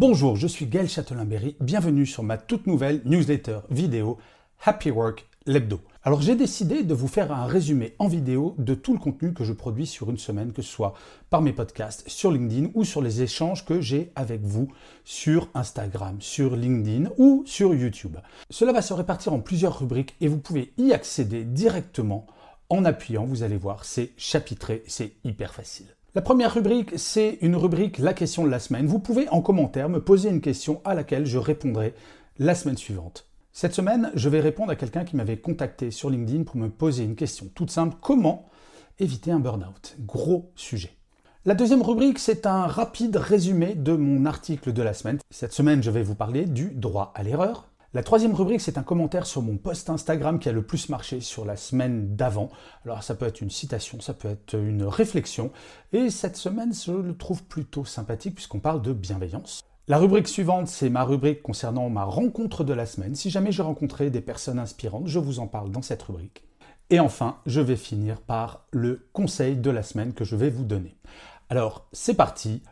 [0.00, 1.56] Bonjour, je suis Gaël Châtelain-Berry.
[1.58, 4.16] Bienvenue sur ma toute nouvelle newsletter vidéo
[4.64, 5.80] Happy Work l'hebdo.
[6.04, 9.42] Alors j'ai décidé de vous faire un résumé en vidéo de tout le contenu que
[9.42, 10.94] je produis sur une semaine, que ce soit
[11.30, 14.68] par mes podcasts, sur LinkedIn ou sur les échanges que j'ai avec vous
[15.02, 18.18] sur Instagram, sur LinkedIn ou sur YouTube.
[18.50, 22.28] Cela va se répartir en plusieurs rubriques et vous pouvez y accéder directement
[22.68, 25.97] en appuyant, vous allez voir, c'est chapitré, c'est hyper facile.
[26.18, 28.88] La première rubrique, c'est une rubrique La question de la semaine.
[28.88, 31.94] Vous pouvez en commentaire me poser une question à laquelle je répondrai
[32.40, 33.28] la semaine suivante.
[33.52, 37.04] Cette semaine, je vais répondre à quelqu'un qui m'avait contacté sur LinkedIn pour me poser
[37.04, 37.98] une question toute simple.
[38.00, 38.48] Comment
[38.98, 39.94] éviter un burn-out?
[40.00, 40.90] Gros sujet.
[41.44, 45.20] La deuxième rubrique, c'est un rapide résumé de mon article de la semaine.
[45.30, 47.68] Cette semaine, je vais vous parler du droit à l'erreur.
[47.94, 51.22] La troisième rubrique, c'est un commentaire sur mon post Instagram qui a le plus marché
[51.22, 52.50] sur la semaine d'avant.
[52.84, 55.52] Alors ça peut être une citation, ça peut être une réflexion.
[55.94, 59.62] Et cette semaine, je le trouve plutôt sympathique puisqu'on parle de bienveillance.
[59.86, 63.14] La rubrique suivante, c'est ma rubrique concernant ma rencontre de la semaine.
[63.14, 66.44] Si jamais j'ai rencontré des personnes inspirantes, je vous en parle dans cette rubrique.
[66.90, 70.64] Et enfin, je vais finir par le conseil de la semaine que je vais vous
[70.64, 70.98] donner.
[71.48, 72.62] Alors, c'est parti,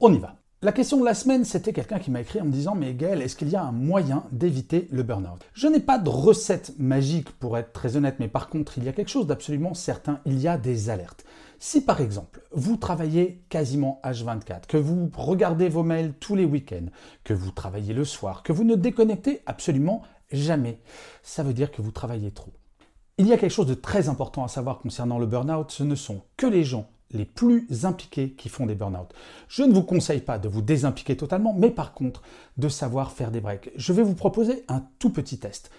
[0.00, 0.36] on y va.
[0.62, 3.20] La question de la semaine, c'était quelqu'un qui m'a écrit en me disant Mais Gaël,
[3.20, 5.44] est-ce qu'il y a un moyen d'éviter le burn-out?
[5.52, 8.88] Je n'ai pas de recette magique pour être très honnête, mais par contre, il y
[8.88, 11.26] a quelque chose d'absolument certain il y a des alertes.
[11.58, 16.88] Si par exemple, vous travaillez quasiment H24, que vous regardez vos mails tous les week-ends,
[17.22, 20.00] que vous travaillez le soir, que vous ne déconnectez absolument
[20.32, 20.80] jamais,
[21.22, 22.54] ça veut dire que vous travaillez trop.
[23.18, 25.94] Il y a quelque chose de très important à savoir concernant le burn-out, ce ne
[25.94, 29.12] sont que les gens les plus impliqués qui font des burn-out.
[29.48, 32.22] Je ne vous conseille pas de vous désimpliquer totalement, mais par contre
[32.56, 33.70] de savoir faire des breaks.
[33.76, 35.70] Je vais vous proposer un tout petit test.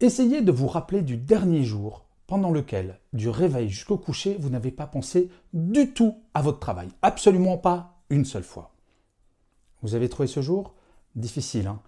[0.00, 4.70] Essayez de vous rappeler du dernier jour pendant lequel, du réveil jusqu'au coucher, vous n'avez
[4.70, 6.88] pas pensé du tout à votre travail.
[7.02, 8.72] Absolument pas une seule fois.
[9.82, 10.74] Vous avez trouvé ce jour?
[11.14, 11.80] Difficile, hein?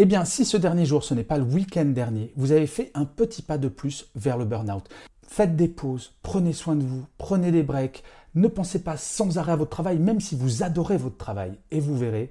[0.00, 2.92] Eh bien, si ce dernier jour, ce n'est pas le week-end dernier, vous avez fait
[2.94, 4.88] un petit pas de plus vers le burn-out.
[5.30, 8.02] Faites des pauses, prenez soin de vous, prenez des breaks,
[8.34, 11.80] ne pensez pas sans arrêt à votre travail, même si vous adorez votre travail, et
[11.80, 12.30] vous verrez,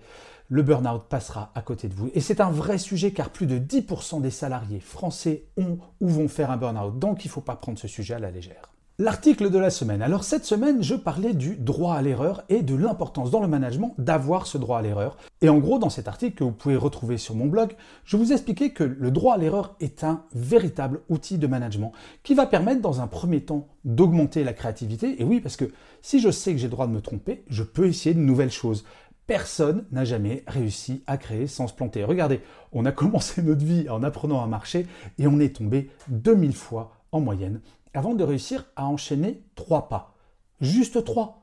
[0.50, 2.10] le burn-out passera à côté de vous.
[2.16, 6.28] Et c'est un vrai sujet car plus de 10% des salariés français ont ou vont
[6.28, 8.72] faire un burn-out, donc il ne faut pas prendre ce sujet à la légère.
[9.00, 10.02] L'article de la semaine.
[10.02, 13.94] Alors cette semaine, je parlais du droit à l'erreur et de l'importance dans le management
[14.00, 15.18] d'avoir ce droit à l'erreur.
[15.42, 17.76] Et en gros, dans cet article que vous pouvez retrouver sur mon blog,
[18.06, 21.92] je vous expliquais que le droit à l'erreur est un véritable outil de management
[22.24, 25.22] qui va permettre dans un premier temps d'augmenter la créativité.
[25.22, 25.72] Et oui, parce que
[26.02, 28.50] si je sais que j'ai le droit de me tromper, je peux essayer de nouvelles
[28.50, 28.84] choses.
[29.28, 32.04] Personne n'a jamais réussi à créer sans se planter.
[32.04, 32.42] Regardez,
[32.74, 34.88] on a commencé notre vie en apprenant à marcher
[35.20, 37.62] et on est tombé 2000 fois en moyenne
[37.98, 40.16] avant de réussir à enchaîner trois pas.
[40.62, 41.42] Juste trois.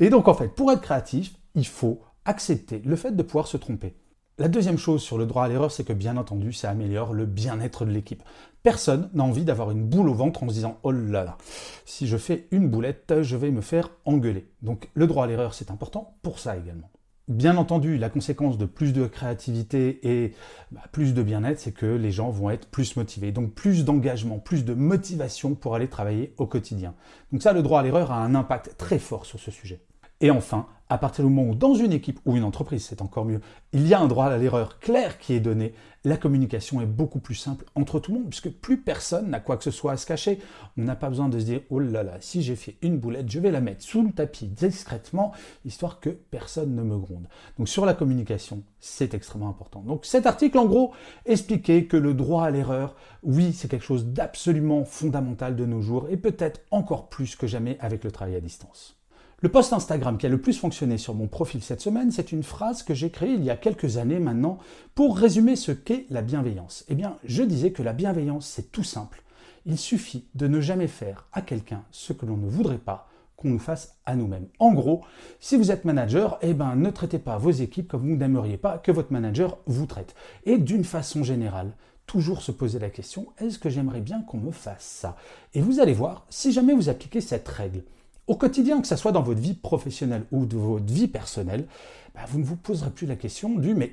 [0.00, 3.56] Et donc en fait, pour être créatif, il faut accepter le fait de pouvoir se
[3.56, 3.96] tromper.
[4.38, 7.24] La deuxième chose sur le droit à l'erreur, c'est que bien entendu, ça améliore le
[7.24, 8.22] bien-être de l'équipe.
[8.64, 11.38] Personne n'a envie d'avoir une boule au ventre en se disant Oh là là,
[11.84, 14.50] si je fais une boulette, je vais me faire engueuler.
[14.62, 16.90] Donc le droit à l'erreur, c'est important pour ça également.
[17.26, 20.34] Bien entendu, la conséquence de plus de créativité et
[20.72, 23.32] bah, plus de bien-être, c'est que les gens vont être plus motivés.
[23.32, 26.94] Donc plus d'engagement, plus de motivation pour aller travailler au quotidien.
[27.32, 29.80] Donc ça, le droit à l'erreur a un impact très fort sur ce sujet.
[30.20, 33.24] Et enfin, à partir du moment où dans une équipe ou une entreprise, c'est encore
[33.24, 33.40] mieux,
[33.72, 37.18] il y a un droit à l'erreur clair qui est donné, la communication est beaucoup
[37.18, 39.96] plus simple entre tout le monde, puisque plus personne n'a quoi que ce soit à
[39.96, 40.38] se cacher.
[40.76, 43.30] On n'a pas besoin de se dire, oh là là, si j'ai fait une boulette,
[43.30, 45.32] je vais la mettre sous le tapis discrètement,
[45.64, 47.26] histoire que personne ne me gronde.
[47.58, 49.80] Donc sur la communication, c'est extrêmement important.
[49.80, 50.92] Donc cet article, en gros,
[51.24, 56.08] expliquait que le droit à l'erreur, oui, c'est quelque chose d'absolument fondamental de nos jours,
[56.10, 58.98] et peut-être encore plus que jamais avec le travail à distance.
[59.44, 62.42] Le post Instagram qui a le plus fonctionné sur mon profil cette semaine, c'est une
[62.42, 64.58] phrase que j'ai créée il y a quelques années maintenant
[64.94, 66.86] pour résumer ce qu'est la bienveillance.
[66.88, 69.22] Eh bien, je disais que la bienveillance, c'est tout simple.
[69.66, 73.06] Il suffit de ne jamais faire à quelqu'un ce que l'on ne voudrait pas
[73.36, 74.46] qu'on nous fasse à nous-mêmes.
[74.60, 75.02] En gros,
[75.40, 78.78] si vous êtes manager, eh ben, ne traitez pas vos équipes comme vous n'aimeriez pas
[78.78, 80.14] que votre manager vous traite.
[80.46, 81.72] Et d'une façon générale,
[82.06, 85.18] toujours se poser la question, est-ce que j'aimerais bien qu'on me fasse ça?
[85.52, 87.82] Et vous allez voir, si jamais vous appliquez cette règle,
[88.26, 91.66] au quotidien, que ce soit dans votre vie professionnelle ou de votre vie personnelle,
[92.14, 93.92] bah, vous ne vous poserez plus la question du mais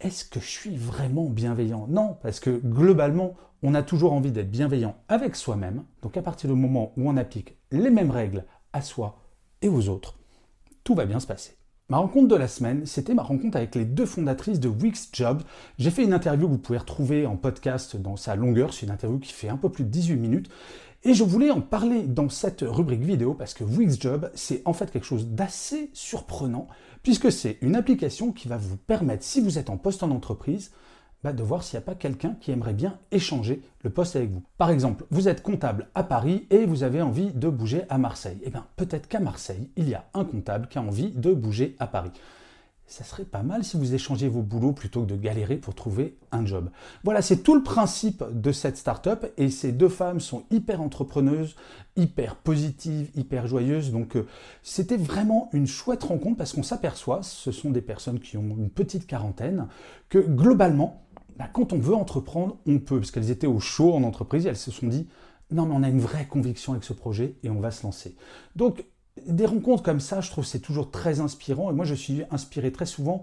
[0.00, 1.86] est-ce que je suis vraiment bienveillant?
[1.88, 5.84] Non, parce que globalement, on a toujours envie d'être bienveillant avec soi-même.
[6.02, 9.20] Donc à partir du moment où on applique les mêmes règles à soi
[9.60, 10.16] et aux autres,
[10.84, 11.58] tout va bien se passer.
[11.90, 15.42] Ma rencontre de la semaine, c'était ma rencontre avec les deux fondatrices de Wix Job.
[15.78, 18.74] J'ai fait une interview que vous pouvez retrouver en podcast dans sa longueur.
[18.74, 20.50] C'est une interview qui fait un peu plus de 18 minutes.
[21.04, 24.72] Et je voulais en parler dans cette rubrique vidéo parce que Wix Job, c'est en
[24.72, 26.66] fait quelque chose d'assez surprenant
[27.04, 30.72] puisque c'est une application qui va vous permettre, si vous êtes en poste en entreprise,
[31.22, 34.30] bah, de voir s'il n'y a pas quelqu'un qui aimerait bien échanger le poste avec
[34.30, 34.42] vous.
[34.56, 38.38] Par exemple, vous êtes comptable à Paris et vous avez envie de bouger à Marseille.
[38.42, 41.76] Eh bien, peut-être qu'à Marseille, il y a un comptable qui a envie de bouger
[41.78, 42.12] à Paris
[42.88, 46.16] ça serait pas mal si vous échangez vos boulots plutôt que de galérer pour trouver
[46.32, 46.70] un job.
[47.04, 51.54] Voilà, c'est tout le principe de cette startup et ces deux femmes sont hyper entrepreneuses,
[51.96, 53.92] hyper positives, hyper joyeuses.
[53.92, 54.26] Donc euh,
[54.62, 58.70] c'était vraiment une chouette rencontre parce qu'on s'aperçoit, ce sont des personnes qui ont une
[58.70, 59.68] petite quarantaine,
[60.08, 61.02] que globalement,
[61.36, 64.56] bah, quand on veut entreprendre, on peut, parce qu'elles étaient au chaud en entreprise, elles
[64.56, 65.06] se sont dit,
[65.50, 68.16] non mais on a une vraie conviction avec ce projet et on va se lancer.
[68.56, 68.86] Donc
[69.26, 71.70] des rencontres comme ça, je trouve c'est toujours très inspirant.
[71.70, 73.22] Et moi, je suis inspiré très souvent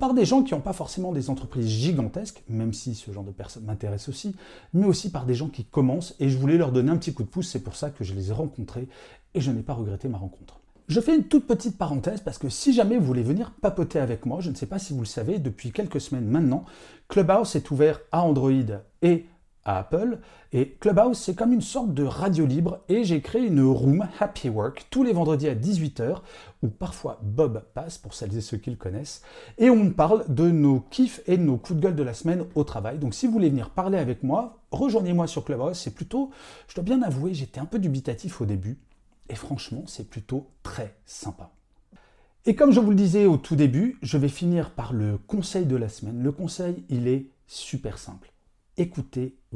[0.00, 3.30] par des gens qui n'ont pas forcément des entreprises gigantesques, même si ce genre de
[3.30, 4.34] personnes m'intéresse aussi,
[4.74, 6.14] mais aussi par des gens qui commencent.
[6.18, 7.48] Et je voulais leur donner un petit coup de pouce.
[7.48, 8.88] C'est pour ça que je les ai rencontrés
[9.34, 10.60] et je n'ai pas regretté ma rencontre.
[10.88, 14.24] Je fais une toute petite parenthèse parce que si jamais vous voulez venir papoter avec
[14.24, 16.64] moi, je ne sais pas si vous le savez, depuis quelques semaines maintenant,
[17.08, 18.52] Clubhouse est ouvert à Android
[19.02, 19.26] et
[19.66, 20.20] Apple.
[20.52, 24.48] Et Clubhouse, c'est comme une sorte de radio libre et j'ai créé une room Happy
[24.48, 26.20] Work tous les vendredis à 18h
[26.62, 29.22] où parfois Bob passe pour celles et ceux qui le connaissent
[29.58, 32.64] et on parle de nos kiffs et nos coups de gueule de la semaine au
[32.64, 32.98] travail.
[32.98, 35.76] Donc si vous voulez venir parler avec moi, rejoignez-moi sur Clubhouse.
[35.76, 36.30] C'est plutôt,
[36.68, 38.78] je dois bien avouer, j'étais un peu dubitatif au début
[39.28, 41.50] et franchement, c'est plutôt très sympa.
[42.48, 45.66] Et comme je vous le disais au tout début, je vais finir par le conseil
[45.66, 46.22] de la semaine.
[46.22, 48.32] Le conseil, il est super simple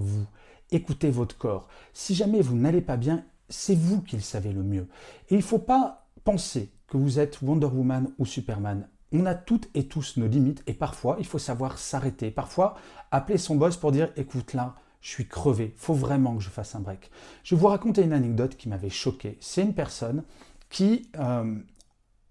[0.01, 0.27] écoutez-vous,
[0.71, 1.69] écoutez votre corps.
[1.93, 4.89] Si jamais vous n'allez pas bien, c'est vous qui le savez le mieux.
[5.29, 8.89] Et il ne faut pas penser que vous êtes Wonder Woman ou Superman.
[9.13, 12.31] On a toutes et tous nos limites et parfois il faut savoir s'arrêter.
[12.31, 12.77] Parfois
[13.11, 16.75] appeler son boss pour dire écoute là, je suis crevé, faut vraiment que je fasse
[16.75, 17.11] un break.
[17.43, 19.39] Je vais vous raconter une anecdote qui m'avait choqué.
[19.41, 20.23] C'est une personne
[20.69, 21.57] qui euh,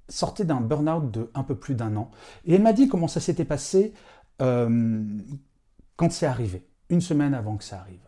[0.07, 2.12] sortait d'un burn-out de un peu plus d'un an
[2.45, 3.94] et elle m'a dit comment ça s'était passé
[4.42, 5.04] euh,
[5.98, 8.08] quand c'est arrivé une semaine avant que ça arrive.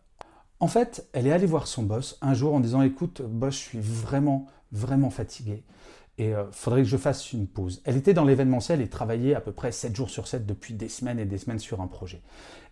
[0.59, 3.59] En fait, elle est allée voir son boss un jour en disant Écoute, boss, je
[3.59, 5.63] suis vraiment, vraiment fatigué
[6.17, 7.81] et il euh, faudrait que je fasse une pause.
[7.83, 10.89] Elle était dans l'événementiel et travaillait à peu près 7 jours sur 7 depuis des
[10.89, 12.21] semaines et des semaines sur un projet.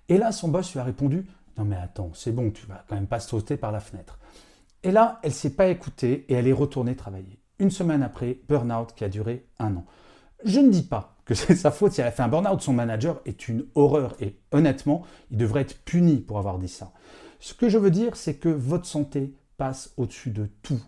[0.07, 1.25] Et là, son boss lui a répondu
[1.57, 4.19] Non, mais attends, c'est bon, tu vas quand même pas sauter par la fenêtre.
[4.83, 7.39] Et là, elle s'est pas écoutée et elle est retournée travailler.
[7.59, 9.85] Une semaine après, burn-out qui a duré un an.
[10.45, 12.61] Je ne dis pas que c'est sa faute si elle a fait un burn-out.
[12.61, 16.91] Son manager est une horreur et honnêtement, il devrait être puni pour avoir dit ça.
[17.39, 20.81] Ce que je veux dire, c'est que votre santé passe au-dessus de tout,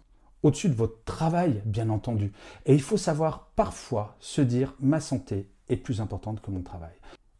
[0.43, 2.31] au-dessus de votre travail, bien entendu.
[2.65, 6.93] Et il faut savoir parfois se dire ma santé est plus importante que mon travail.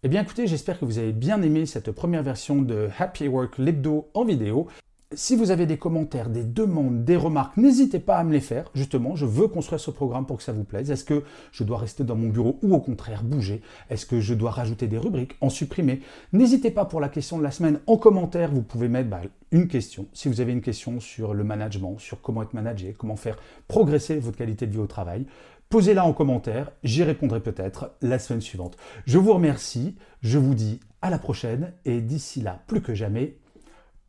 [0.03, 3.57] Eh bien écoutez, j'espère que vous avez bien aimé cette première version de Happy Work
[3.57, 4.68] l'hebdo en vidéo.
[5.13, 8.71] Si vous avez des commentaires, des demandes, des remarques, n'hésitez pas à me les faire.
[8.73, 10.89] Justement, je veux construire ce programme pour que ça vous plaise.
[10.89, 13.61] Est-ce que je dois rester dans mon bureau ou au contraire bouger?
[13.89, 15.99] Est-ce que je dois rajouter des rubriques, en supprimer?
[16.31, 18.51] N'hésitez pas pour la question de la semaine en commentaire.
[18.53, 19.19] Vous pouvez mettre bah,
[19.51, 20.07] une question.
[20.13, 23.37] Si vous avez une question sur le management, sur comment être managé, comment faire
[23.68, 25.25] progresser votre qualité de vie au travail,
[25.68, 26.71] posez-la en commentaire.
[26.85, 28.77] J'y répondrai peut-être la semaine suivante.
[29.06, 29.97] Je vous remercie.
[30.21, 33.35] Je vous dis à la prochaine et d'ici là, plus que jamais,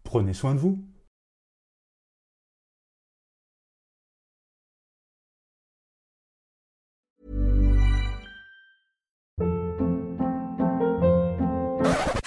[0.04, 0.78] prenez soin de vous.